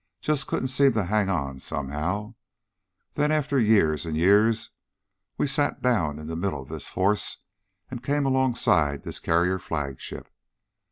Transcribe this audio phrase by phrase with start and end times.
[0.19, 2.33] Just couldn't seem to hang on somehow.
[3.13, 4.71] Then after years and years
[5.37, 7.37] we sat down in the middle of this force
[7.91, 10.27] and came alongside this carrier flagship.